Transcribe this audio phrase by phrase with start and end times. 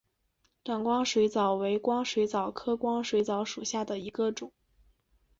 [0.63, 4.51] 短光水蚤为光水蚤科光水蚤属下的一个种。